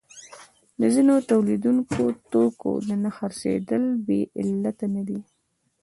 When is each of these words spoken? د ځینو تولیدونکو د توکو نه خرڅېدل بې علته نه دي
د 0.79 0.81
ځینو 0.95 1.13
تولیدونکو 1.29 2.03
د 2.13 2.17
توکو 2.31 2.71
نه 3.03 3.09
خرڅېدل 3.17 3.83
بې 4.05 4.21
علته 4.39 4.85
نه 4.95 5.01
دي 5.07 5.19